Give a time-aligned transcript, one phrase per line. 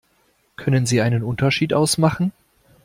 [0.55, 2.31] Können Sie einen Unterschied ausmachen?